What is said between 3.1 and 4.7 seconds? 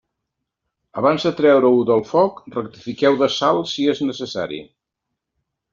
de sal si és necessari.